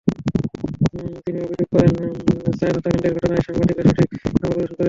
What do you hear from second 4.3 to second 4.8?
পরিবেশন করেননি।